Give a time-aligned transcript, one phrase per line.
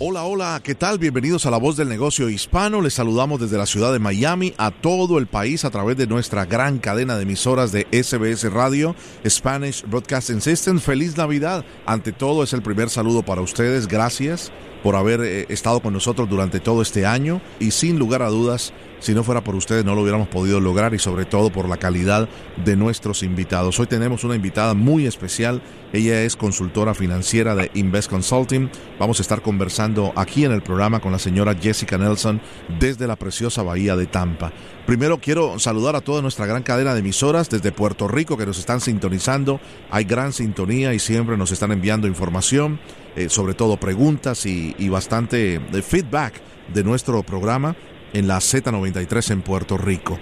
[0.00, 1.00] Hola, hola, ¿qué tal?
[1.00, 2.80] Bienvenidos a La Voz del Negocio Hispano.
[2.80, 6.44] Les saludamos desde la ciudad de Miami a todo el país a través de nuestra
[6.44, 8.94] gran cadena de emisoras de SBS Radio,
[9.28, 10.78] Spanish Broadcasting System.
[10.78, 11.64] Feliz Navidad.
[11.84, 13.88] Ante todo es el primer saludo para ustedes.
[13.88, 14.52] Gracias
[14.84, 18.72] por haber eh, estado con nosotros durante todo este año y sin lugar a dudas,
[19.00, 21.76] si no fuera por ustedes no lo hubiéramos podido lograr y sobre todo por la
[21.76, 22.28] calidad
[22.64, 23.78] de nuestros invitados.
[23.78, 25.62] Hoy tenemos una invitada muy especial,
[25.92, 28.70] ella es consultora financiera de Invest Consulting.
[28.98, 32.40] Vamos a estar conversando aquí en el programa con la señora Jessica Nelson
[32.78, 34.52] desde la preciosa bahía de Tampa.
[34.86, 38.58] Primero quiero saludar a toda nuestra gran cadena de emisoras desde Puerto Rico que nos
[38.58, 39.60] están sintonizando.
[39.90, 42.80] Hay gran sintonía y siempre nos están enviando información.
[43.18, 46.40] Eh, sobre todo preguntas y, bastante eh, feedback
[46.72, 47.74] de nuestro programa
[48.12, 50.18] en la Z93 en Puerto Rico.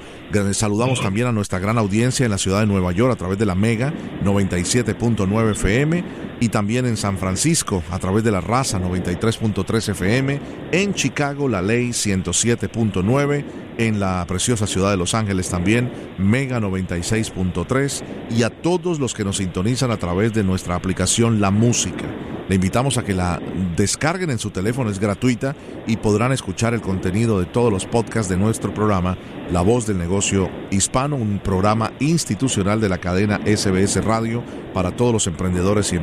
[0.52, 3.46] Saludamos también a nuestra gran audiencia en la ciudad de Nueva York a través de
[3.46, 3.92] la Mega
[4.24, 6.04] 97.9 FM
[6.40, 10.40] y también en San Francisco a través de la Raza 93.3 FM,
[10.72, 13.44] en Chicago la Ley 107.9,
[13.78, 19.24] en la preciosa ciudad de Los Ángeles también Mega 96.3 y a todos los que
[19.24, 22.04] nos sintonizan a través de nuestra aplicación La Música.
[22.48, 23.40] Le invitamos a que la
[23.76, 28.30] descarguen en su teléfono, es gratuita y podrán escuchar el contenido de todos los podcasts
[28.30, 29.18] de nuestro programa
[29.50, 35.12] La Voz del Negocio Hispano, un programa institucional de la cadena SBS Radio para todos
[35.12, 35.96] los emprendedores y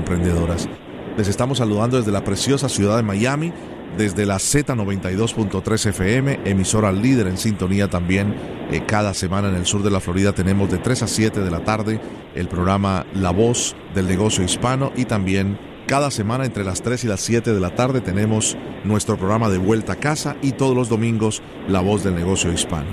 [1.18, 3.52] Les estamos saludando desde la preciosa ciudad de Miami,
[3.98, 8.34] desde la Z92.3 FM, emisora líder en sintonía también.
[8.72, 11.52] Eh, cada semana en el sur de la Florida tenemos de 3 a 7 de
[11.52, 12.00] la tarde
[12.36, 17.08] el programa La Voz del Negocio Hispano y también cada semana entre las 3 y
[17.08, 20.88] las 7 de la tarde tenemos nuestro programa de vuelta a casa y todos los
[20.88, 22.88] domingos La Voz del Negocio Hispano.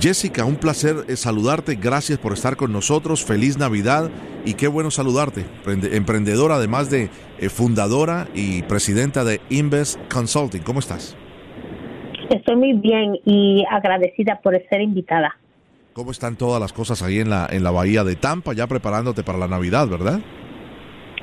[0.00, 4.10] Jessica, un placer eh, saludarte, gracias por estar con nosotros, feliz Navidad
[4.44, 7.10] y qué bueno saludarte, emprendedora además de
[7.40, 11.16] eh, fundadora y presidenta de Invest Consulting, ¿cómo estás?
[12.30, 15.36] Estoy muy bien y agradecida por ser invitada.
[15.94, 19.24] ¿Cómo están todas las cosas ahí en la, en la bahía de Tampa, ya preparándote
[19.24, 20.20] para la Navidad, verdad?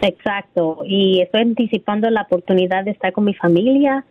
[0.01, 4.05] Exacto, y estoy anticipando la oportunidad de estar con mi familia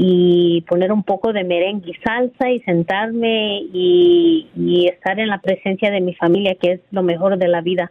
[0.00, 4.46] y poner un poco de merengue y salsa y sentarme y,
[4.88, 7.90] estar en la presencia de mi familia, que es lo mejor de la vida.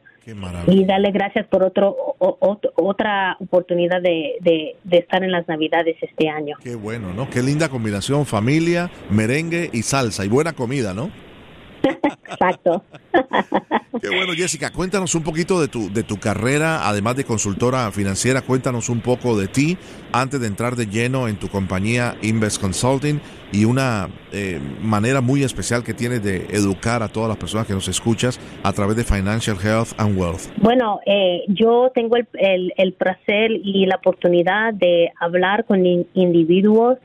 [0.68, 6.30] y darle gracias por otro, otra oportunidad de, de, de, estar en las Navidades este
[6.30, 6.56] año.
[6.64, 7.30] Qué bueno, ¿no?
[7.30, 11.12] Qué linda combinación, familia, merengue y salsa y buena comida, ¿no?
[11.84, 12.84] Exacto.
[14.02, 14.72] Qué bueno, Jessica.
[14.72, 18.42] Cuéntanos un poquito de tu, de tu carrera, además de consultora financiera.
[18.42, 19.78] Cuéntanos un poco de ti
[20.12, 23.20] antes de entrar de lleno en tu compañía Invest Consulting
[23.52, 27.74] y una eh, manera muy especial que tienes de educar a todas las personas que
[27.74, 30.42] nos escuchas a través de Financial Health and Wealth.
[30.58, 36.98] Bueno, eh, yo tengo el, el, placer y la oportunidad de hablar con individuos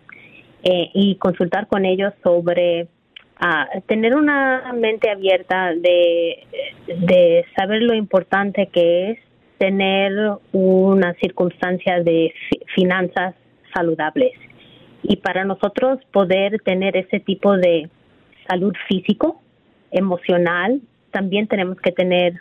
[0.64, 2.88] eh, y consultar con ellos sobre
[3.86, 6.46] tener una mente abierta de,
[6.86, 9.18] de saber lo importante que es
[9.58, 10.12] tener
[10.52, 12.32] una circunstancia de
[12.74, 13.34] finanzas
[13.74, 14.32] saludables.
[15.02, 17.88] Y para nosotros poder tener ese tipo de
[18.48, 19.40] salud físico,
[19.90, 20.80] emocional,
[21.10, 22.34] también tenemos que tener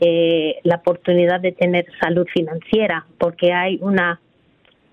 [0.00, 4.20] eh, la oportunidad de tener salud financiera, porque hay una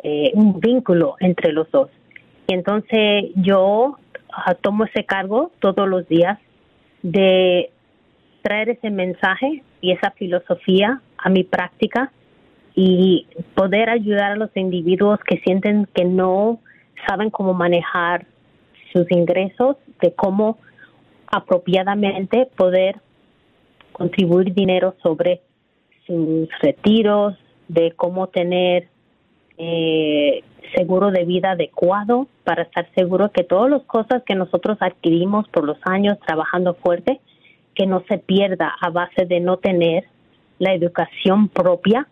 [0.04, 1.90] eh, un vínculo entre los dos.
[2.48, 3.98] Y entonces yo
[4.62, 6.40] tomo ese cargo todos los días
[7.02, 7.72] de
[8.42, 12.12] traer ese mensaje y esa filosofía a mi práctica
[12.76, 16.60] y poder ayudar a los individuos que sienten que no
[17.08, 18.26] saben cómo manejar
[18.94, 20.58] sus ingresos, de cómo
[21.28, 22.98] apropiadamente poder
[23.92, 25.42] contribuir dinero sobre
[26.06, 27.36] sus retiros,
[27.68, 28.88] de cómo tener
[29.58, 30.44] eh,
[30.76, 35.64] seguro de vida adecuado para estar seguro que todas las cosas que nosotros adquirimos por
[35.64, 37.20] los años trabajando fuerte,
[37.76, 40.06] que no se pierda a base de no tener
[40.60, 42.08] la educación propia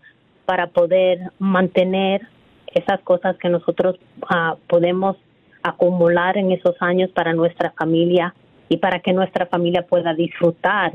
[0.45, 2.27] para poder mantener
[2.74, 3.98] esas cosas que nosotros
[4.30, 5.18] ah, podemos
[5.63, 8.33] acumular en esos años para nuestra familia
[8.69, 10.94] y para que nuestra familia pueda disfrutar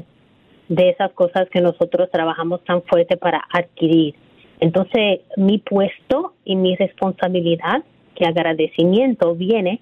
[0.69, 4.15] de esas cosas que nosotros trabajamos tan fuerte para adquirir.
[4.63, 7.83] Entonces, mi puesto y mi responsabilidad,
[8.15, 9.81] que agradecimiento viene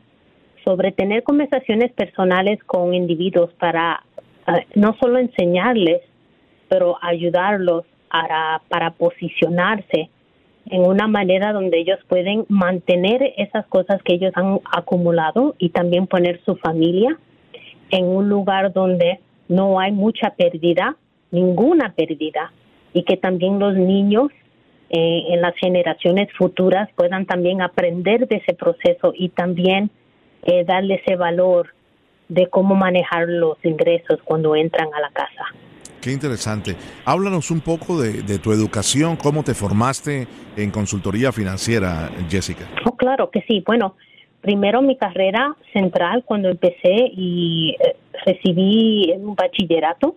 [0.64, 4.02] sobre tener conversaciones personales con individuos para
[4.46, 6.00] eh, no solo enseñarles,
[6.70, 10.08] pero ayudarlos para, para posicionarse
[10.70, 16.06] en una manera donde ellos pueden mantener esas cosas que ellos han acumulado y también
[16.06, 17.18] poner su familia
[17.90, 20.96] en un lugar donde no hay mucha pérdida,
[21.32, 22.50] ninguna pérdida,
[22.94, 24.30] y que también los niños
[24.92, 29.88] eh, en las generaciones futuras puedan también aprender de ese proceso y también
[30.42, 31.72] eh, darle ese valor
[32.28, 35.44] de cómo manejar los ingresos cuando entran a la casa.
[36.00, 36.75] Qué interesante.
[37.04, 40.26] Háblanos un poco de, tu educación, cómo te formaste
[40.56, 42.66] en consultoría financiera, Jessica.
[42.84, 43.62] Oh, claro que sí.
[43.64, 43.94] Bueno,
[44.40, 50.16] primero mi carrera central cuando empecé y eh, recibí un bachillerato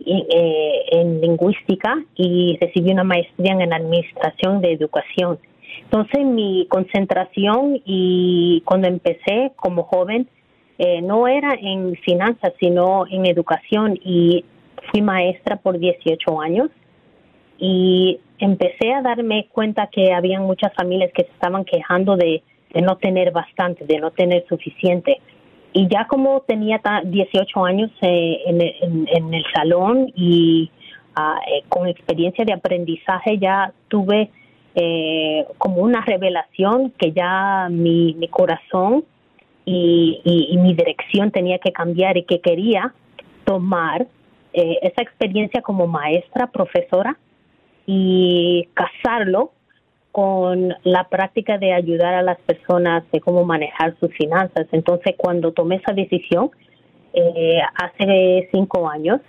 [0.00, 5.38] eh, en lingüística y recibí una maestría en administración de educación.
[5.82, 10.28] Entonces mi concentración y cuando empecé como joven
[10.78, 14.44] eh, no era en finanzas sino en educación y
[14.90, 16.70] fui maestra por 18 años
[17.58, 22.42] y empecé a darme cuenta que había muchas familias que se estaban quejando de,
[22.82, 25.20] no tener bastante, de no tener suficiente.
[25.74, 30.70] Y ya como tenía 18 años eh, en, el salón y
[31.16, 34.30] ah, eh, con experiencia de aprendizaje, ya tuve
[34.76, 39.04] eh, como una revelación que ya mi, mi corazón
[39.66, 42.92] y, y, mi dirección tenía que cambiar y que quería
[43.44, 44.06] tomar
[44.52, 47.16] eh, esa experiencia como maestra, profesora
[47.86, 49.52] y casarlo
[50.14, 54.68] con la práctica de ayudar a las personas de cómo manejar sus finanzas.
[54.70, 56.52] Entonces, cuando tomé esa decisión,
[57.14, 59.20] eh, hace cinco años,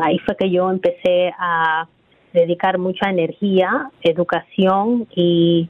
[0.00, 1.86] ahí fue que yo empecé a
[2.32, 5.68] dedicar mucha energía, educación y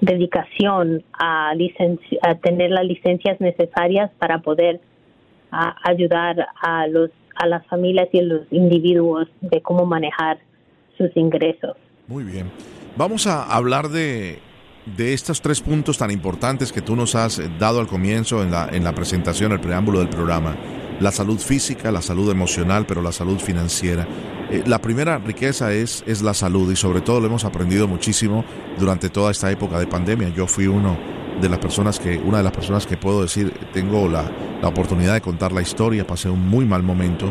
[0.00, 1.52] dedicación a,
[2.44, 4.80] tener las licencias necesarias para poder
[5.50, 10.38] ayudar a los a las familias y a los individuos de cómo manejar
[10.96, 11.76] sus ingresos.
[12.06, 12.50] Muy bien.
[12.96, 14.38] Vamos a hablar de,
[14.96, 18.68] de estos tres puntos tan importantes que tú nos has dado al comienzo en la,
[18.72, 20.56] en la presentación, el preámbulo del programa.
[21.00, 24.06] La salud física, la salud emocional, pero la salud financiera.
[24.50, 28.44] Eh, la primera riqueza es, es la salud y sobre todo lo hemos aprendido muchísimo
[28.78, 30.30] durante toda esta época de pandemia.
[30.30, 30.96] Yo fui uno
[31.40, 34.30] de las personas que, una de las personas que puedo decir, tengo la,
[34.62, 37.30] la oportunidad de contar la historia, pasé un muy mal momento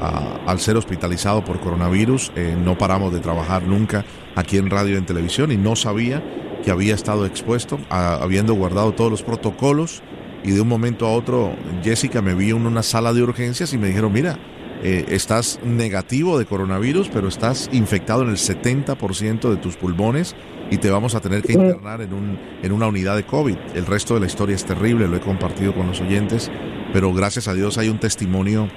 [0.00, 4.04] ah, al ser hospitalizado por coronavirus, eh, no paramos de trabajar nunca
[4.34, 6.22] aquí en radio y en televisión y no sabía
[6.64, 10.02] que había estado expuesto, habiendo guardado todos los protocolos
[10.44, 11.52] y de un momento a otro
[11.82, 14.38] Jessica me vio en una sala de urgencias y me dijeron, mira,
[14.82, 20.36] eh, estás negativo de coronavirus, pero estás infectado en el 70% de tus pulmones
[20.70, 23.56] y te vamos a tener que internar en, un, en una unidad de COVID.
[23.74, 26.50] El resto de la historia es terrible, lo he compartido con los oyentes,
[26.92, 28.68] pero gracias a Dios hay un testimonio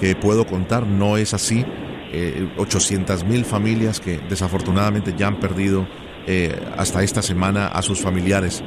[0.00, 1.64] que puedo contar, no es así.
[2.12, 5.86] Eh, 800 mil familias que desafortunadamente ya han perdido
[6.26, 8.64] eh, hasta esta semana a sus familiares.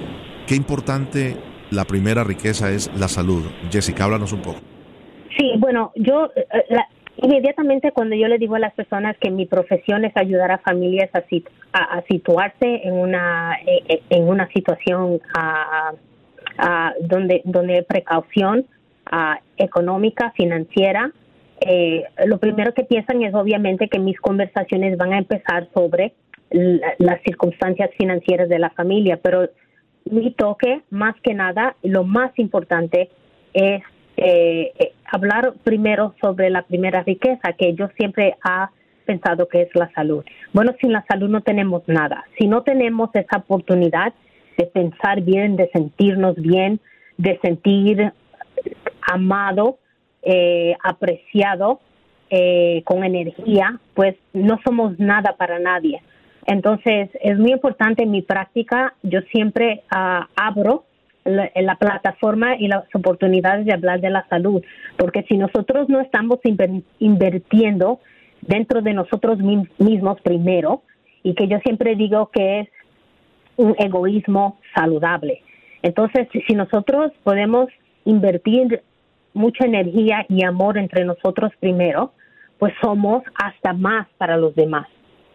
[0.47, 1.37] Qué importante
[1.71, 3.43] la primera riqueza es la salud.
[3.71, 4.59] Jessica, háblanos un poco.
[5.37, 6.87] Sí, bueno, yo eh, la,
[7.17, 11.09] Inmediatamente cuando yo le digo a las personas que mi profesión es ayudar a familias
[11.13, 11.19] a,
[11.83, 15.93] a, situarse en una eh, eh, en una situación a,
[16.99, 18.65] donde donde hay precaución
[19.57, 21.11] económica financiera
[21.61, 26.13] eh, lo primero que piensan es obviamente que mis conversaciones van a empezar sobre
[26.49, 29.49] las circunstancias financieras de la familia pero
[30.05, 33.09] mi toque más que nada lo más importante
[33.53, 33.81] es
[34.17, 38.71] eh, eh, hablar primero sobre la primera riqueza que yo siempre ha
[39.05, 40.23] pensado que es la salud.
[40.53, 42.25] Bueno, sin la salud no tenemos nada.
[42.37, 44.13] Si no tenemos esa oportunidad
[44.57, 46.79] de pensar bien, de sentirnos bien,
[47.17, 48.13] de sentir
[49.01, 49.79] amado,
[50.23, 51.79] eh, apreciado,
[52.29, 56.01] eh, con energía, pues no somos nada para nadie.
[56.45, 60.85] Entonces, es muy importante en mi práctica, yo siempre uh, abro
[61.23, 64.63] la, la, plataforma y las oportunidades de hablar de la salud,
[64.97, 66.39] porque si nosotros no estamos
[66.99, 67.99] invirtiendo
[68.41, 69.37] dentro de nosotros
[69.77, 70.81] mismos primero,
[71.23, 72.69] y que yo siempre digo que es
[73.57, 75.41] un egoísmo saludable.
[75.83, 77.67] Entonces, si nosotros podemos
[78.05, 78.81] invertir
[79.33, 82.13] mucha energía y amor entre nosotros primero,
[82.59, 84.87] pues somos hasta más para los demás.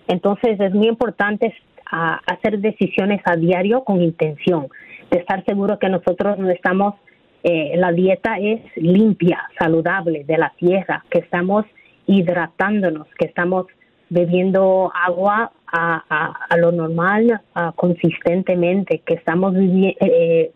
[0.08, 1.54] Entonces, es muy importante
[1.90, 4.68] ah, hacer decisiones a diario con intención
[5.10, 6.94] de estar seguro que nosotros no estamos,
[7.42, 11.64] eh, la dieta es limpia, saludable de la tierra, que estamos
[12.06, 13.66] hidratándonos, que estamos
[14.08, 17.40] bebiendo agua a, lo normal
[17.74, 20.52] consistentemente, que estamos eh,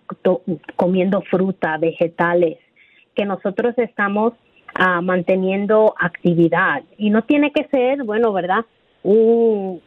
[0.76, 2.59] comiendo fruta, vegetales,
[3.14, 4.35] que nosotros estamos
[4.75, 6.83] ah, manteniendo actividad.
[6.99, 8.64] Y no tiene que ser, bueno, ¿verdad?
[9.02, 9.81] Un,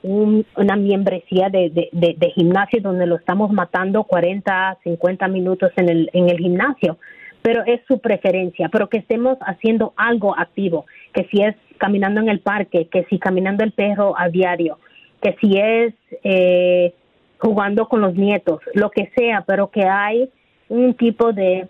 [0.56, 6.30] una membresía de, de, gimnasio donde lo estamos matando 40, 50 minutos en el, en
[6.30, 6.98] el gimnasio,
[7.44, 12.30] pero es su preferencia, pero que estemos haciendo algo activo, que si es caminando en
[12.30, 14.80] el parque, que si caminando el perro a diario,
[15.22, 16.94] que si es eh,
[17.38, 20.30] jugando con los nietos, lo que sea, pero que hay
[20.70, 21.68] un tipo de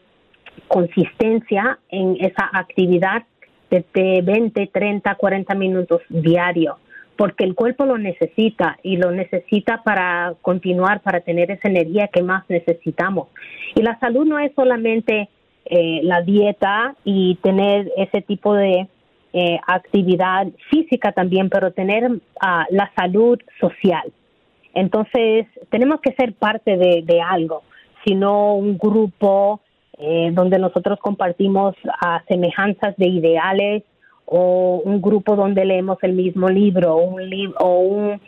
[0.67, 3.23] consistencia en esa actividad
[3.69, 6.77] de 20, 30, 40 minutos diario,
[7.17, 12.21] porque el cuerpo lo necesita y lo necesita para continuar, para tener esa energía que
[12.21, 13.29] más necesitamos.
[13.75, 15.29] Y la salud no es solamente
[15.65, 18.87] eh, la dieta y tener ese tipo de
[19.35, 22.07] eh, actividad física también, pero tener
[22.39, 24.13] ah, la salud social.
[24.75, 27.63] Entonces, tenemos que ser parte de, algo,
[28.05, 29.61] sino un grupo
[29.97, 33.83] eh, donde nosotros compartimos uh, semejanzas de ideales
[34.25, 38.21] o un grupo donde leemos el mismo libro o un,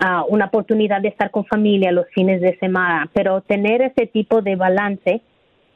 [0.00, 4.40] ah, una oportunidad de estar con familia los fines de semana, pero tener ese tipo
[4.42, 5.20] de balance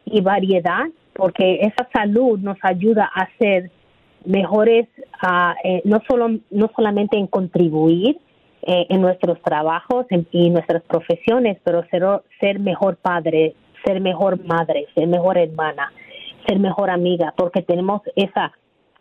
[0.04, 3.70] y variedad, porque esa salud nos ayuda a ser
[4.24, 4.88] mejores,
[5.22, 8.18] uh, eh, no, solo, no solamente en contribuir
[8.62, 12.02] eh, en nuestros trabajos y nuestras profesiones, pero ser,
[12.40, 13.54] ser mejor padre,
[13.86, 15.92] ser mejor madre, ser mejor hermana,
[16.46, 18.52] ser mejor amiga, porque tenemos esa,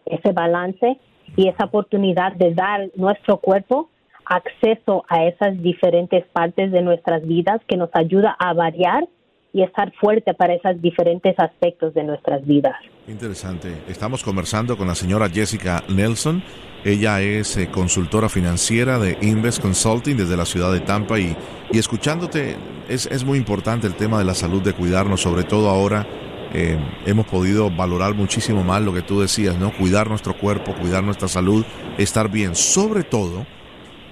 [0.05, 0.99] ese balance
[1.35, 3.89] y esa oportunidad de dar nuestro cuerpo
[4.25, 9.07] acceso a esas diferentes partes de nuestras vidas que nos ayuda a variar
[9.55, 12.75] y estar fuerte para esos diferentes aspectos de nuestras vidas.
[13.07, 13.71] Interesante.
[13.87, 16.43] Estamos conversando con la señora Jessica Nelson.
[16.83, 21.37] Ella es eh, consultora financiera de Invest Consulting desde la ciudad de Tampa y,
[21.71, 22.57] y escuchándote
[22.89, 26.05] es, es, muy importante el tema de la salud, de cuidarnos, sobre todo ahora
[26.53, 29.71] eh, hemos podido valorar muchísimo más lo que tú decías, ¿no?
[29.71, 31.65] Cuidar nuestro cuerpo, cuidar nuestra salud,
[31.97, 33.47] estar bien, sobre todo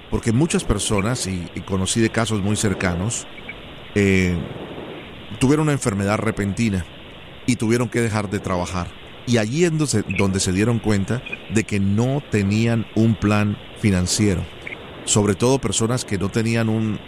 [0.10, 3.28] porque muchas personas, y, conocí de casos muy cercanos,
[3.94, 4.38] eh,
[5.40, 6.86] tuvieron una enfermedad repentina
[7.46, 8.88] y tuvieron que dejar de trabajar.
[9.26, 9.72] Y allí es
[10.18, 11.22] donde se, dieron cuenta
[11.54, 14.44] de que no tenían un plan financiero.
[15.06, 17.00] Sobre todo personas que no tenían un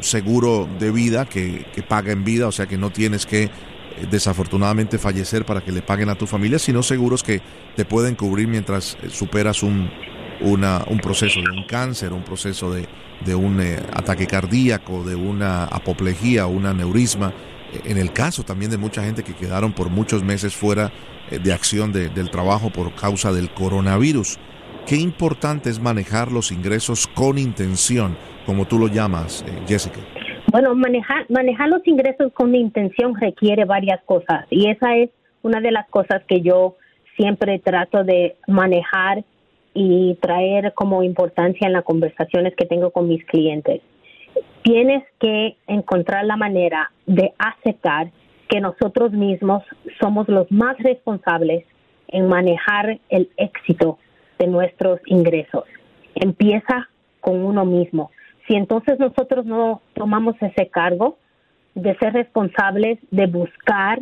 [0.00, 3.50] seguro de vida que, paga en vida, o sea que no tienes que eh,
[4.10, 7.40] desafortunadamente fallecer para que le paguen a tu familia, sino seguros que
[7.76, 9.90] te pueden cubrir mientras eh, superas un,
[10.40, 12.86] un proceso de un cáncer, un proceso de,
[13.24, 17.32] de un eh, ataque cardíaco, de una apoplejía, un aneurisma,
[17.84, 20.90] en el caso también de mucha gente que quedaron por muchos meses fuera
[21.30, 24.38] eh, de acción del trabajo por causa del coronavirus.
[24.86, 30.00] Qué importante es manejar los ingresos con intención, como tú lo llamas, eh, Jessica.
[30.50, 35.10] Bueno, manejar, manejar los ingresos con intención requiere varias cosas y esa es
[35.42, 36.76] una de las cosas que yo
[37.16, 39.24] siempre trato de manejar
[39.74, 43.82] y traer como importancia en las conversaciones que tengo con mis clientes
[44.68, 48.10] tienes que encontrar la manera de aceptar
[48.50, 49.62] que nosotros mismos
[49.98, 51.64] somos los más responsables
[52.08, 53.98] en manejar el éxito
[54.38, 55.64] de nuestros ingresos.
[56.14, 56.90] Empieza
[57.22, 58.10] con uno mismo.
[58.46, 61.16] Si entonces nosotros no tomamos ese cargo
[61.74, 64.00] de ser responsables de buscar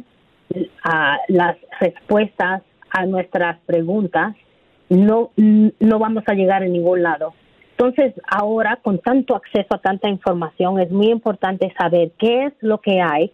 [0.83, 4.35] ah, las respuestas a nuestras preguntas,
[4.89, 7.35] no, no vamos a llegar a ningún lado.
[7.79, 12.79] Entonces, ahora, con tanto acceso a tanta información, es muy importante saber qué es lo
[12.79, 13.31] que hay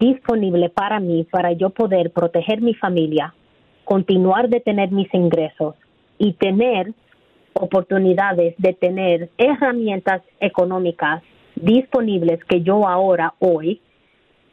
[0.00, 3.32] disponible para mí, para yo poder proteger mi familia,
[3.84, 5.76] continuar de tener mis ingresos
[6.18, 6.92] y tener
[7.52, 11.22] oportunidades de tener herramientas económicas
[11.54, 13.80] disponibles que yo ahora, hoy,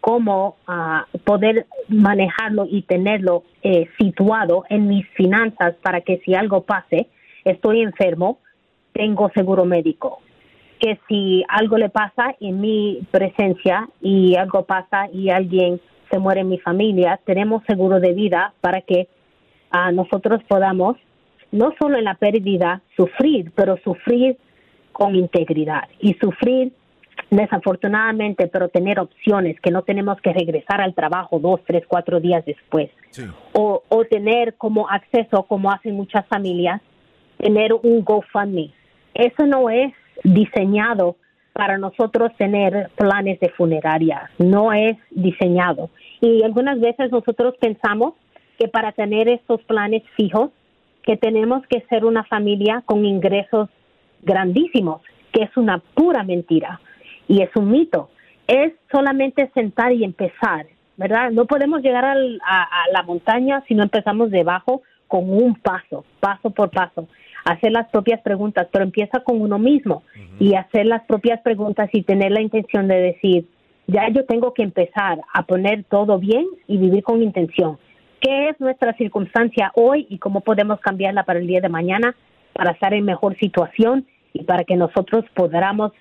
[0.02, 6.62] como ah, poder manejarlo y tenerlo eh, situado en mis finanzas para que si algo
[6.62, 7.08] pase,
[7.44, 8.38] estoy enfermo,
[8.94, 10.20] tengo seguro médico.
[10.80, 16.42] Que si algo le pasa en mi presencia y algo pasa y alguien se muere
[16.42, 19.08] en mi familia, tenemos seguro de vida para que
[19.74, 20.98] uh, nosotros podamos,
[21.52, 24.38] no solo en la pérdida, sufrir, pero sufrir
[24.92, 26.72] con integridad y sufrir
[27.30, 32.44] desafortunadamente, pero tener opciones, que no tenemos que regresar al trabajo dos, tres, cuatro días
[32.46, 32.90] después.
[33.54, 36.82] O, o tener como acceso, como hacen muchas familias,
[37.38, 38.74] tener un GoFundMe
[39.14, 41.18] eso no es diseñado
[41.54, 45.90] para nosotros tener planes de funeraria, no es diseñado.
[46.22, 48.14] Y algunas veces nosotros pensamos
[48.58, 50.52] que para tener estos planes fijos,
[51.04, 53.70] que tenemos que ser una familia con ingresos
[54.22, 55.02] grandísimos,
[55.32, 56.80] que es una pura mentira
[57.28, 58.10] y es un mito.
[58.48, 60.66] Es solamente sentar y empezar,
[60.98, 61.32] ¿verdad?
[61.32, 66.70] No podemos llegar a, la montaña si no empezamos debajo con un paso, paso por
[66.70, 67.08] paso.
[67.50, 70.04] Hacer las propias preguntas, pero empieza con uno mismo
[70.40, 73.48] y hacer las propias preguntas y tener la intención de decir,
[73.88, 77.80] ya yo tengo que empezar a poner todo bien y vivir con intención.
[78.22, 82.16] ¿Qué es nuestra circunstancia hoy y cómo podemos cambiarla para el día de mañana
[82.54, 85.92] para estar en mejor situación y para que nosotros podamos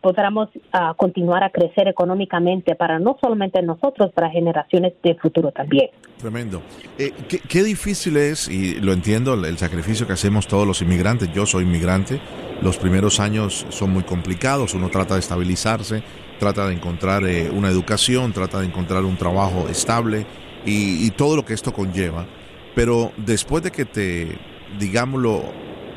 [0.00, 0.48] podamos
[0.96, 5.90] continuar a crecer económicamente para no solamente nosotros, para generaciones de futuro también.
[6.18, 6.62] Tremendo.
[6.98, 7.12] Eh,
[7.48, 11.32] qué, difícil es, y lo entiendo, el sacrificio que hacemos todos los inmigrantes.
[11.32, 12.20] Yo soy inmigrante.
[12.60, 14.74] Los primeros años son muy complicados.
[14.74, 16.02] Uno trata de estabilizarse,
[16.40, 20.26] trata de encontrar eh, una educación, trata de encontrar un trabajo estable
[20.64, 22.26] y, todo lo que esto conlleva.
[22.74, 24.38] Pero después de que te,
[24.78, 25.44] digámoslo,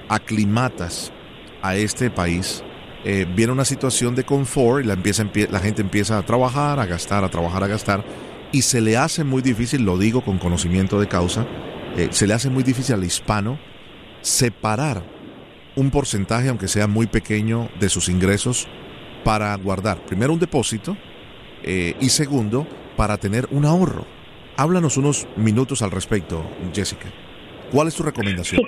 [0.08, 1.12] aclimatas
[1.64, 2.64] a este país,
[3.04, 6.86] eh, viene una situación de confort y la, empieza, la gente empieza a trabajar, a
[6.86, 8.04] gastar, a trabajar, a gastar,
[8.52, 11.46] y se le hace muy difícil, lo digo con conocimiento de causa,
[11.98, 13.58] eh, se le hace muy difícil al hispano
[14.22, 15.02] separar
[15.76, 18.68] un porcentaje, aunque sea muy pequeño, de sus ingresos
[19.24, 20.98] para guardar, primero un depósito
[21.64, 22.68] eh, y segundo,
[22.98, 24.06] para tener un ahorro.
[24.58, 26.44] Háblanos unos minutos al respecto,
[26.74, 27.08] Jessica.
[27.72, 28.62] ¿Cuál es tu recomendación?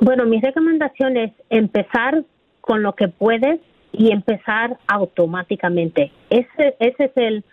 [0.00, 2.24] Bueno, mi recomendación es empezar
[2.68, 3.60] con lo que puedes
[3.92, 6.12] y empezar automáticamente.
[6.28, 7.44] Ese, ese es el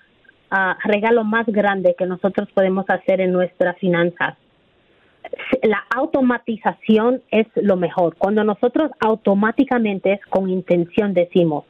[0.51, 4.35] ah, regalo más grande que nosotros podemos hacer en nuestras finanzas.
[5.63, 8.17] La automatización es lo mejor.
[8.17, 11.63] Cuando nosotros automáticamente, con intención, decimos,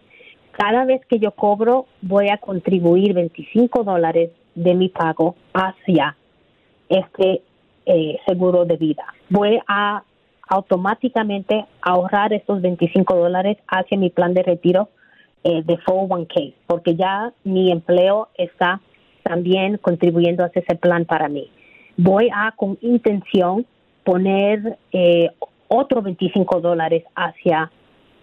[0.52, 6.18] cada vez que yo cobro voy a contribuir 25 dólares de mi pago hacia
[6.90, 7.44] este
[7.86, 9.06] eh, seguro de vida.
[9.30, 10.02] Voy a
[10.48, 14.90] automáticamente ahorrar esos 25 dólares hacia mi plan de retiro
[15.44, 18.82] eh, de 401k, porque ya mi empleo está
[19.24, 21.50] también contribuyendo hacia ese plan para mí.
[21.98, 23.66] Voy a, con intención,
[24.04, 25.32] poner eh,
[25.68, 27.72] otros 25 dólares hacia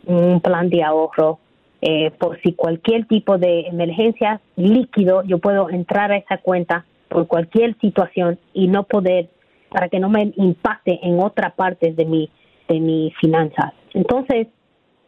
[0.07, 1.39] un plan de ahorro
[1.85, 7.27] eh, por si cualquier tipo de emergencia líquido, yo puedo entrar a esa cuenta por
[7.27, 9.29] cualquier situación y no poder,
[9.73, 12.31] para que no me impacte en otra parte de mi,
[12.69, 13.73] de mis finanzas.
[13.95, 14.49] Entonces,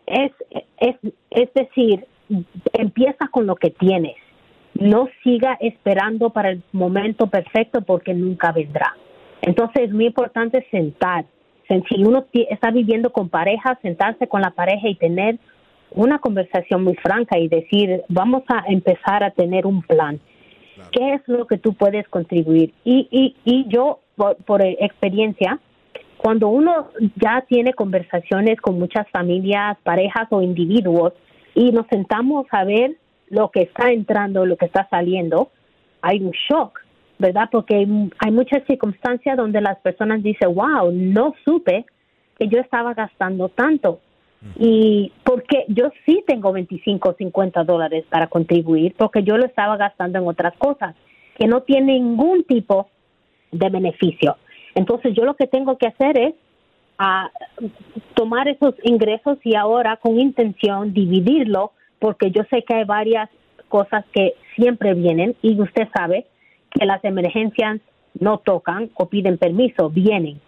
[0.07, 0.33] es,
[0.79, 0.97] es,
[1.31, 2.07] es decir,
[2.73, 4.17] empieza con lo que tienes.
[4.75, 8.97] No siga esperando para el momento perfecto porque nunca vendrá.
[9.43, 11.27] Entonces, es muy importante sentar.
[11.69, 15.39] Si uno está viviendo con pareja, sentarse con la pareja y tener
[15.91, 20.21] una conversación muy franca y decir, vamos a empezar a tener un plan.
[20.93, 22.73] ¿Qué es lo que tú puedes contribuir?
[22.85, 25.59] Y, y, y yo, por, experiencia,
[26.17, 31.13] cuando uno ya tiene conversaciones con muchas familias, parejas o individuos
[31.55, 32.97] y nos sentamos a ver
[33.29, 35.51] lo que está entrando, lo que está saliendo,
[36.03, 36.81] hay un shock,
[37.19, 37.49] ¿verdad?
[37.51, 37.87] Porque
[38.19, 41.85] hay muchas circunstancias donde las personas dicen, wow, no supe
[42.39, 44.01] que yo estaba gastando tanto.
[44.59, 49.77] Y porque yo sí tengo 25 o 50 dólares para contribuir, porque yo lo estaba
[49.77, 50.95] gastando en otras cosas
[51.37, 52.89] que no tienen ningún tipo
[53.51, 54.37] de beneficio.
[54.75, 56.35] Entonces yo lo que tengo que hacer es
[56.99, 57.31] a, ah,
[58.15, 63.31] tomar esos ingresos y ahora con intención dividirlo, porque yo sé que hay varias
[63.69, 66.27] cosas que siempre vienen y usted sabe
[66.71, 67.81] que las emergencias
[68.19, 70.41] no tocan o piden permiso, vienen.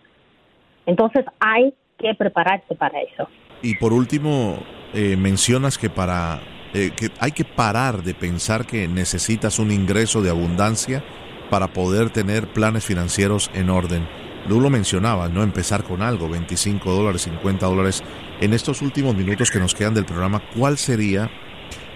[0.86, 3.28] Entonces hay que prepararse para eso.
[3.62, 6.40] Y por último, eh, mencionas que para
[6.74, 11.02] eh, que hay que parar de pensar que necesitas un ingreso de abundancia
[11.48, 14.06] para poder tener planes financieros en orden.
[14.48, 15.42] Tú lo mencionabas, ¿no?
[15.42, 18.02] Empezar con algo, 25 dólares, 50 dólares.
[18.40, 21.30] En estos últimos minutos que nos quedan del programa, ¿cuál sería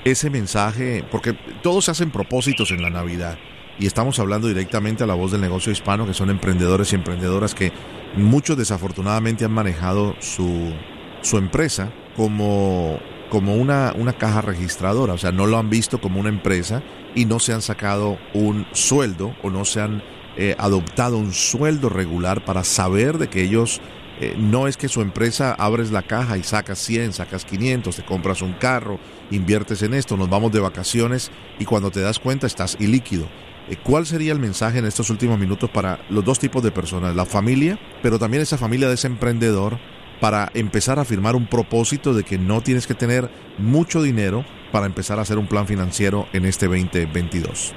[0.05, 1.05] ese mensaje?
[1.11, 3.39] Porque todos hacen propósitos en la Navidad
[3.79, 7.55] y estamos hablando directamente a la voz del negocio hispano, que son emprendedores y emprendedoras
[7.55, 7.73] que
[8.17, 10.73] muchos desafortunadamente han manejado su
[11.23, 12.99] su empresa como,
[13.31, 16.83] como una, una caja registradora, o sea, no lo han visto como una empresa
[17.15, 20.03] y no se han sacado un sueldo o no se han
[20.37, 23.81] eh, adoptado un sueldo regular para saber de que ellos
[24.21, 28.05] eh, no es que su empresa abres la caja y sacas 100, sacas 500, te
[28.05, 28.99] compras un carro,
[29.31, 33.27] inviertes en esto, nos vamos de vacaciones y cuando te das cuenta estás ilíquido.
[33.69, 37.17] Eh, ¿Cuál sería el mensaje en estos últimos minutos para los dos tipos de personas?
[37.17, 39.79] La familia, pero también esa familia de ese emprendedor
[40.21, 43.29] para empezar a firmar un propósito de que no tienes que tener
[43.59, 47.75] mucho dinero para empezar a hacer un plan financiero en este 2022?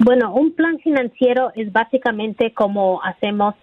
[0.00, 3.54] Bueno, un plan financiero es básicamente como hacemos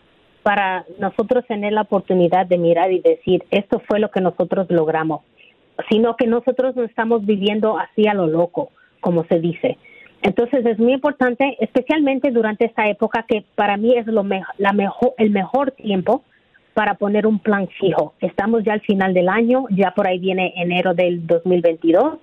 [0.44, 5.22] para nosotros tener la oportunidad de mirar y decir, esto fue lo que nosotros logramos,
[5.90, 9.78] sino que nosotros no estamos viviendo así a lo loco, como se dice.
[10.24, 14.24] Entonces es muy importante, especialmente durante esta época que para mí es lo
[14.58, 16.24] la mejor, el mejor tiempo
[16.74, 18.14] para poner un plan fijo.
[18.20, 22.18] Estamos ya al final del año, ya por ahí viene enero del 2022.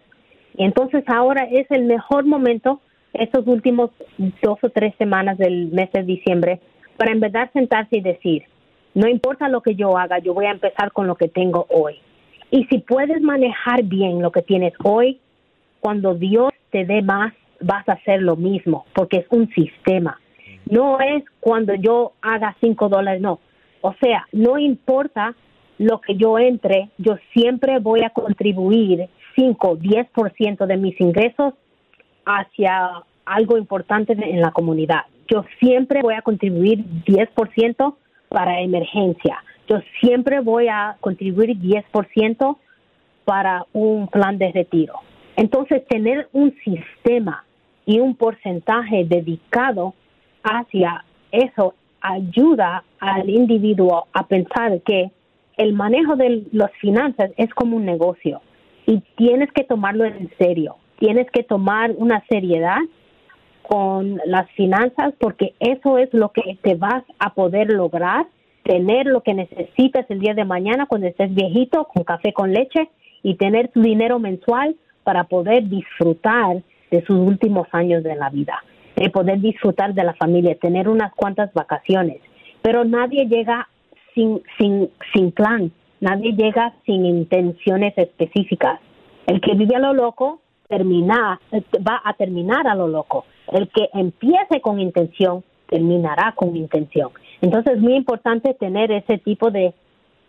[0.56, 2.80] Y entonces ahora es el mejor momento,
[3.12, 3.90] estos últimos
[4.42, 6.60] dos o tres semanas del mes de diciembre,
[6.96, 8.44] para en verdad sentarse y decir,
[8.94, 11.96] no importa lo que yo haga, yo voy a empezar con lo que tengo hoy.
[12.50, 15.20] Y si puedes manejar bien lo que tienes hoy,
[15.80, 20.18] cuando Dios te dé más, vas a hacer lo mismo, porque es un sistema.
[20.70, 23.38] No es cuando yo haga cinco dólares, no.
[23.80, 25.34] O sea, no importa
[25.78, 31.54] lo que yo entre, yo siempre voy a contribuir 5, 10% de mis ingresos
[32.24, 37.94] hacia algo importante en la comunidad yo siempre voy a contribuir 10%
[38.28, 39.42] para emergencia.
[39.68, 42.56] Yo siempre voy a contribuir 10%
[43.24, 44.94] para un plan de retiro.
[45.36, 47.44] Entonces, tener un sistema
[47.84, 49.94] y un porcentaje dedicado
[50.42, 55.10] hacia eso ayuda al individuo a pensar que
[55.56, 58.40] el manejo de las finanzas es como un negocio
[58.86, 60.76] y tienes que tomarlo en serio.
[60.98, 62.78] Tienes que tomar una seriedad
[63.62, 68.26] con las finanzas porque eso es lo que te vas a poder lograr,
[68.62, 72.88] tener lo que necesitas el día de mañana cuando estés viejito con café con leche
[73.22, 78.62] y tener tu dinero mensual para poder disfrutar de sus últimos años de la vida,
[78.98, 82.20] de poder disfrutar de la familia, tener unas cuantas vacaciones.
[82.62, 83.68] Pero nadie llega
[84.14, 88.80] sin, sin, sin plan, nadie llega sin intenciones específicas.
[89.26, 91.40] El que vive a lo loco termina,
[91.86, 93.24] va a terminar a lo loco.
[93.52, 97.10] El que empiece con intención terminará con intención.
[97.40, 99.74] Entonces es muy importante tener ese tipo de,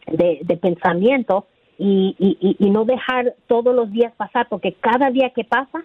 [0.08, 2.16] de, pensamiento y,
[2.60, 5.84] y, no dejar todos los días pasar, porque cada día que pasa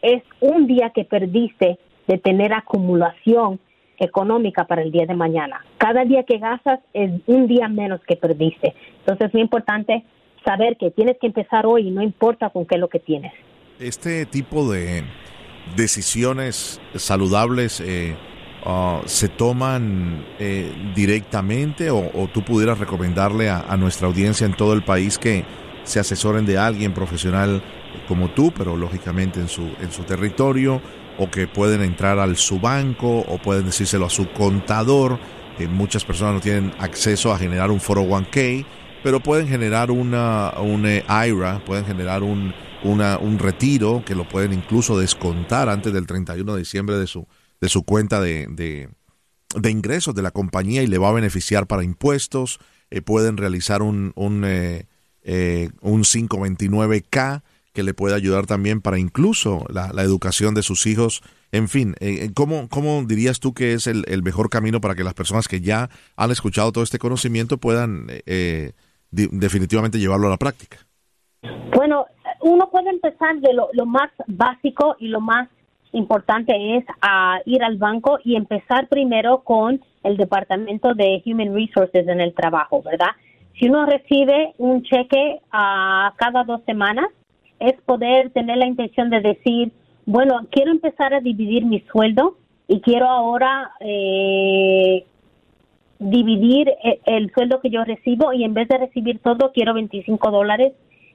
[0.00, 1.78] es un día que perdiste
[2.12, 3.58] de tener acumulación
[3.96, 5.64] económica para el día de mañana.
[5.78, 8.74] Cada día que gastas es un día menos que perdiste.
[8.98, 10.04] Entonces es muy importante
[10.44, 13.32] saber que tienes que empezar hoy y no importa con qué es lo que tienes.
[13.78, 15.04] Este tipo de
[15.74, 18.14] decisiones saludables eh,
[18.66, 24.82] ah, se toman eh, directamente o, tú pudieras recomendarle a, nuestra audiencia en todo el
[24.82, 25.44] país que
[25.84, 27.62] se asesoren de alguien profesional
[28.06, 30.80] como tú, pero lógicamente en su, en su territorio,
[31.18, 35.18] o que pueden entrar al su banco o pueden decírselo a su contador.
[35.58, 38.64] que muchas personas no tienen acceso a generar un 401k,
[39.02, 44.28] pero pueden generar una, un eh, IRA, pueden generar un una, un retiro que lo
[44.28, 47.26] pueden incluso descontar antes del 31 de diciembre de su,
[47.60, 51.84] de su cuenta de, de, ingresos de la compañía y le va a beneficiar para
[51.84, 52.58] impuestos.
[52.90, 54.86] Eh, pueden realizar un, un, eh,
[55.22, 60.86] eh, un 529K que le puede ayudar también para incluso la, la educación de sus
[60.86, 61.22] hijos.
[61.52, 61.94] En fin,
[62.34, 65.60] ¿cómo, ¿cómo, dirías tú que es el, el, mejor camino para que las personas que
[65.60, 68.06] ya han escuchado todo este conocimiento puedan
[69.10, 70.78] definitivamente llevarlo a la práctica?
[71.74, 72.06] Bueno,
[72.42, 75.48] uno puede empezar de lo, más básico y lo más
[75.92, 82.06] importante es a ir al banco y empezar primero con el departamento de Human Resources
[82.08, 83.10] en el trabajo, ¿verdad?
[83.58, 87.06] Si uno recibe un cheque a cada dos semanas,
[87.62, 89.72] es poder tener la intención de decir,
[90.04, 95.04] bueno, quiero empezar a dividir mi sueldo y quiero ahora eh,
[95.98, 100.30] dividir el, el, sueldo que yo recibo y en vez de recibir todo, quiero 25
[100.30, 100.72] dólares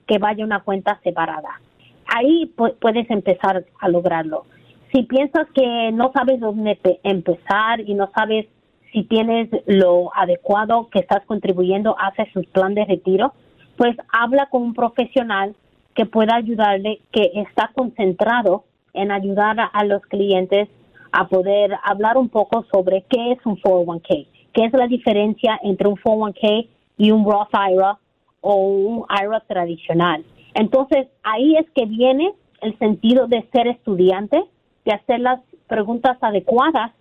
[0.07, 1.59] que vaya una cuenta separada.
[2.07, 4.45] Ahí puedes empezar a lograrlo.
[4.93, 8.47] Si piensas que no sabes dónde empezar y no sabes
[8.93, 13.33] si tienes lo adecuado que estás contribuyendo hacia su plan de retiro,
[13.75, 15.53] pues habla con un profesional
[15.97, 20.69] que pueda ayudarle, que está concentrado en ayudar a, los clientes
[21.11, 25.87] a poder hablar un poco sobre qué es un 401k, qué es la diferencia entre
[25.87, 26.67] un 401k
[26.99, 27.97] y un Roth IRA
[28.41, 30.23] o un IRA tradicional.
[30.53, 32.31] Entonces, ahí es que viene
[32.61, 34.43] el sentido de ser estudiante,
[34.85, 36.91] de hacer las preguntas adecuadas,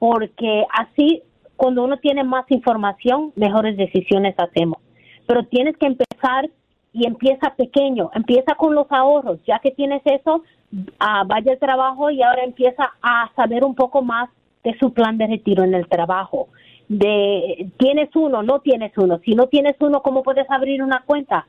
[0.00, 1.22] porque así
[1.54, 4.78] cuando uno tiene más información, mejores decisiones hacemos.
[5.28, 6.50] Pero tienes que empezar
[6.92, 10.42] y empieza pequeño, empieza con los ahorros, ya que tienes eso,
[10.98, 14.28] ah, vaya al trabajo y ahora empieza a saber un poco más
[14.64, 16.48] de su plan de retiro en el trabajo
[16.90, 19.20] de tienes uno, no tienes uno.
[19.24, 21.46] Si no tienes uno, ¿cómo puedes abrir una cuenta?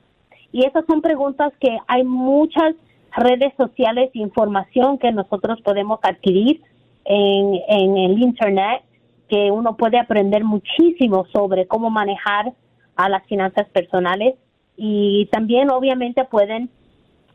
[0.51, 2.75] Y esas son preguntas que hay muchas
[3.17, 6.61] redes sociales, información que nosotros podemos adquirir
[7.05, 8.83] en, en el Internet
[9.27, 12.53] que uno puede aprender muchísimo sobre cómo manejar
[12.95, 14.35] a las finanzas personales
[14.83, 16.71] y también obviamente pueden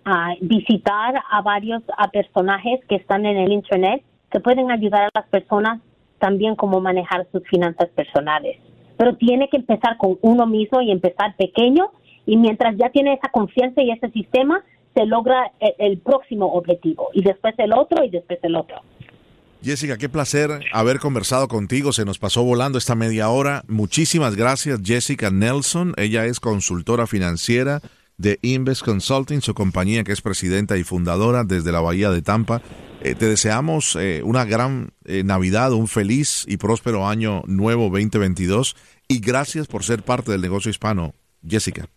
[0.05, 5.11] ah, visitar a varios a personajes que están en el internet que pueden ayudar a
[5.15, 5.81] las personas
[6.19, 8.59] también cómo manejar sus finanzas personales.
[8.97, 11.93] Pero tiene que empezar con uno mismo y empezar pequeño
[12.27, 17.11] y mientras ya tiene esa confianza y ese sistema, se logra el, el próximo objetivo
[17.13, 18.81] y después el otro y después el otro.
[19.67, 21.93] Jessica, qué placer haber conversado contigo.
[21.93, 23.65] Se nos pasó volando esta media hora.
[23.67, 25.93] Muchísimas gracias, Jessica Nelson.
[25.97, 27.81] Ella es consultora financiera
[28.17, 32.63] de Invest Consulting, su compañía que es presidenta y fundadora desde la Bahía de Tampa.
[33.01, 38.77] Eh, te deseamos eh, una gran eh, Navidad, un feliz y próspero año nuevo 2022
[39.09, 41.13] y gracias por ser parte del negocio hispano,
[41.45, 41.89] Jessica.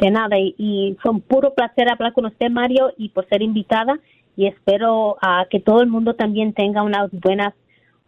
[0.00, 3.42] De nada, y, y fue un puro placer hablar con usted, Mario, y por ser
[3.42, 4.00] invitada
[4.36, 7.54] y espero uh, que todo el mundo también tenga unas buenas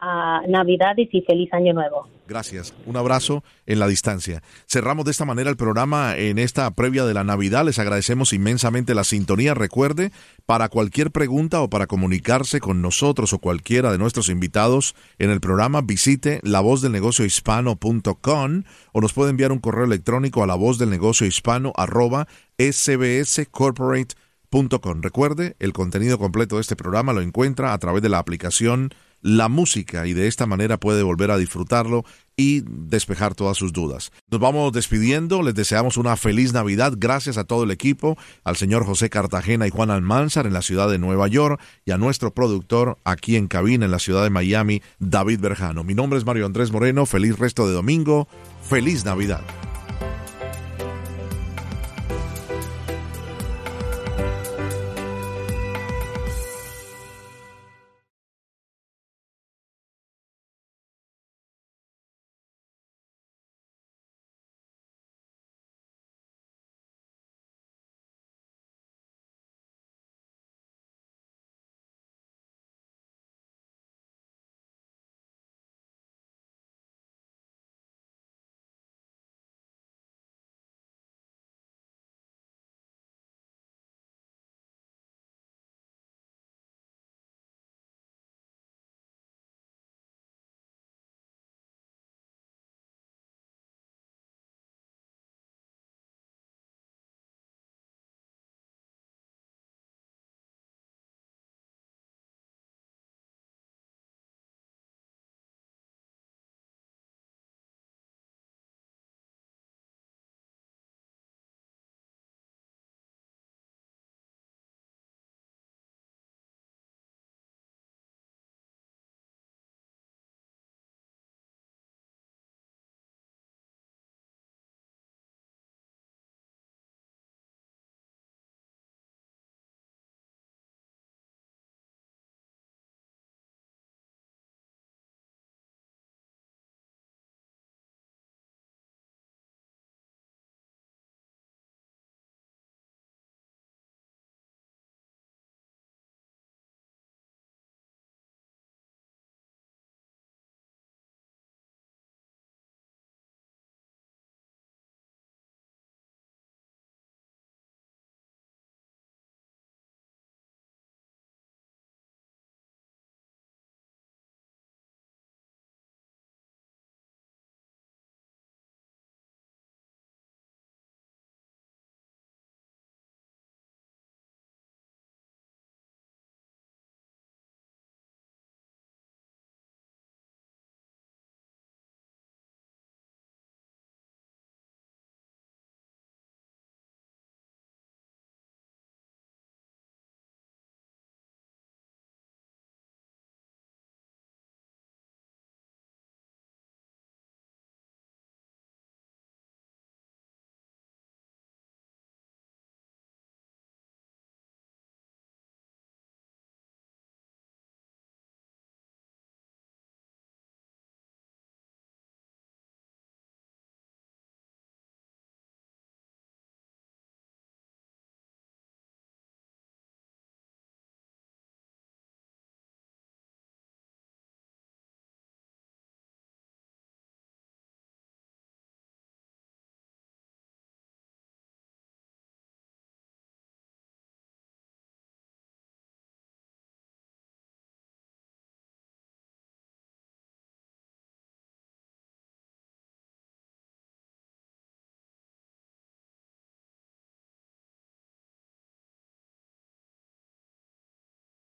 [0.00, 2.06] uh, Navidades y feliz Año Nuevo.
[2.28, 2.72] Gracias.
[2.84, 4.42] Un abrazo en la distancia.
[4.66, 7.64] Cerramos de esta manera el programa en esta previa de la Navidad.
[7.64, 9.54] Les agradecemos inmensamente la sintonía.
[9.54, 10.12] Recuerde,
[10.44, 15.40] para cualquier pregunta o para comunicarse con nosotros o cualquiera de nuestros invitados en el
[15.40, 20.90] programa, visite lavozdelnegociohispano.com o nos puede enviar un correo electrónico a la voz del
[24.50, 28.90] arroba Recuerde, el contenido completo de este programa lo encuentra a través de la aplicación
[29.20, 32.04] La Música y de esta manera puede volver a disfrutarlo
[32.36, 34.12] y despejar todas sus dudas.
[34.30, 38.86] Nos vamos despidiendo, les deseamos una feliz Navidad, gracias a todo el equipo, al señor
[38.86, 42.98] José Cartagena y Juan Almanzar en la ciudad de Nueva York y a nuestro productor
[43.04, 45.84] aquí en cabina en la ciudad de Miami, David Berjano.
[45.84, 48.28] Mi nombre es Mario Andrés Moreno, feliz resto de domingo,
[48.62, 49.42] feliz Navidad.